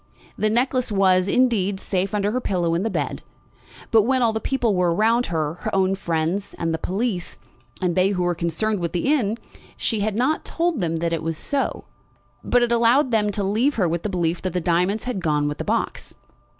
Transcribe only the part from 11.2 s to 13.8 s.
was so, but had allowed them to leave